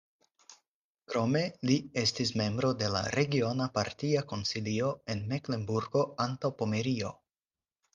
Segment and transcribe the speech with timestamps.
[1.11, 7.19] Krome li estis membro de la regiona partia konsilio en Meklenburgo-Antaŭpomerio.